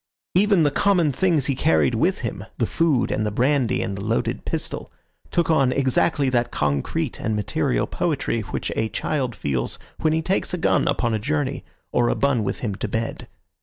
Even 0.33 0.63
the 0.63 0.71
common 0.71 1.11
things 1.11 1.45
he 1.45 1.53
carried 1.53 1.93
with 1.93 2.21
him—the 2.21 2.65
food 2.65 3.11
and 3.11 3.23
the 3.23 3.29
brandy 3.29 3.83
and 3.83 3.95
the 3.95 4.03
loaded 4.03 4.45
pistol—took 4.45 5.51
on 5.51 5.71
exactly 5.71 6.27
that 6.27 6.49
concrete 6.49 7.19
and 7.21 7.35
material 7.35 7.85
poetry 7.85 8.41
which 8.41 8.71
a 8.75 8.89
child 8.89 9.35
feels 9.35 9.77
when 9.99 10.11
he 10.11 10.23
takes 10.23 10.55
a 10.55 10.57
gun 10.57 10.87
upon 10.87 11.13
a 11.13 11.19
journey 11.19 11.63
or 11.91 12.09
a 12.09 12.15
bun 12.15 12.43
with 12.43 12.61
him 12.61 12.73
to 12.73 12.87
bed. 12.87 13.27